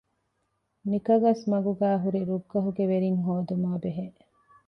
ނިކަގަސްމަގުގައި 0.89 1.99
ހުރި 2.03 2.21
ރުއްގަހުގެ 2.29 2.83
ވެރިން 2.91 3.19
ހޯދުމާބެހޭ 3.25 4.05